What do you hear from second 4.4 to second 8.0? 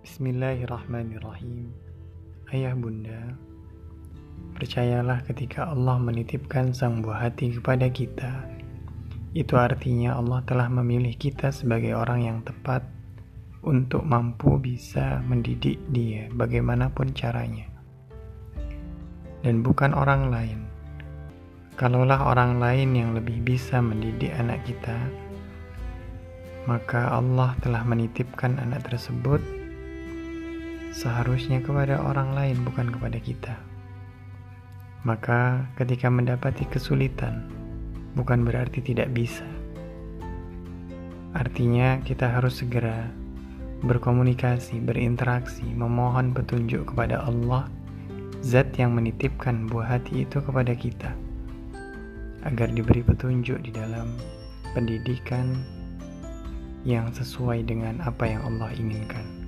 percayalah ketika Allah menitipkan sang buah hati kepada